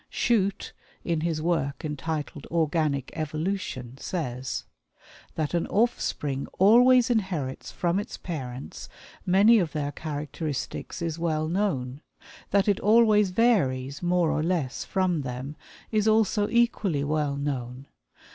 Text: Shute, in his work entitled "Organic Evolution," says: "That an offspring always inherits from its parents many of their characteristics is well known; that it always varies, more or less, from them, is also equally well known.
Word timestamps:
Shute, 0.09 0.73
in 1.03 1.21
his 1.21 1.43
work 1.43 1.85
entitled 1.85 2.47
"Organic 2.49 3.11
Evolution," 3.15 3.99
says: 3.99 4.63
"That 5.35 5.53
an 5.53 5.67
offspring 5.67 6.47
always 6.57 7.11
inherits 7.11 7.71
from 7.71 7.99
its 7.99 8.17
parents 8.17 8.89
many 9.27 9.59
of 9.59 9.73
their 9.73 9.91
characteristics 9.91 11.03
is 11.03 11.19
well 11.19 11.47
known; 11.47 12.01
that 12.49 12.67
it 12.67 12.79
always 12.79 13.29
varies, 13.29 14.01
more 14.01 14.31
or 14.31 14.41
less, 14.41 14.83
from 14.83 15.21
them, 15.21 15.55
is 15.91 16.07
also 16.07 16.49
equally 16.49 17.03
well 17.03 17.35
known. 17.35 17.85